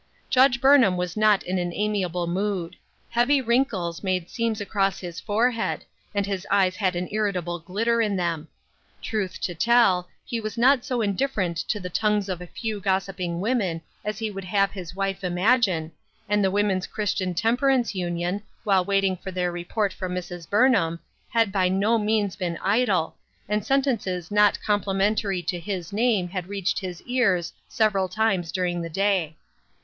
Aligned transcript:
Judge 0.31 0.59
Burnham 0.59 0.97
was 0.97 1.15
not 1.15 1.43
in 1.43 1.59
an 1.59 1.71
amiable 1.75 2.25
mood. 2.25 2.75
Heavy 3.11 3.39
wrinkles 3.39 4.01
made 4.01 4.31
seams 4.31 4.59
across 4.59 4.97
his 4.99 5.19
forehead, 5.19 5.85
and 6.15 6.25
his 6.25 6.47
eyes 6.49 6.75
had 6.75 6.95
an 6.95 7.07
irritable 7.11 7.59
glitter 7.59 8.01
in 8.01 8.15
them. 8.15 8.47
Truth 8.99 9.39
to 9.41 9.53
tell, 9.53 10.09
he 10.25 10.39
was 10.39 10.57
not 10.57 10.83
so 10.83 11.01
indifferent 11.03 11.55
to 11.57 11.79
the 11.79 11.87
tongues 11.91 12.29
of 12.29 12.41
a 12.41 12.47
few 12.47 12.79
gossiping 12.79 13.39
women 13.41 13.79
as 14.03 14.17
he 14.17 14.31
would 14.31 14.45
have 14.45 14.71
his 14.71 14.95
wife 14.95 15.23
imagine, 15.23 15.91
and 16.27 16.43
the 16.43 16.49
Woman's 16.49 16.87
Christian 16.87 17.35
Temperance 17.35 17.93
Union, 17.93 18.41
while 18.63 18.83
waiting 18.83 19.15
for 19.15 19.29
their 19.29 19.51
report 19.51 19.93
from 19.93 20.15
Mrs. 20.15 20.49
Burnham, 20.49 20.99
had 21.29 21.51
by 21.51 21.69
no 21.69 21.99
means 21.99 22.35
been 22.35 22.57
idle, 22.63 23.17
and 23.47 23.63
sen 23.63 23.83
tences 23.83 24.31
not 24.31 24.59
complimentary 24.65 25.43
to 25.43 25.59
his 25.59 25.93
name 25.93 26.27
had 26.29 26.47
reached 26.47 26.79
his 26.79 27.03
ears 27.03 27.53
several 27.69 28.09
times 28.09 28.51
during 28.51 28.81
the 28.81 28.89
day. 28.89 29.35